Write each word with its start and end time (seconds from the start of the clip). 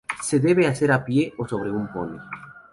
Se 0.19 0.39
debe 0.39 0.65
hacer 0.65 0.91
a 0.91 1.05
pie 1.05 1.31
o 1.37 1.47
sobre 1.47 1.69
un 1.69 1.87
poni. 1.93 2.17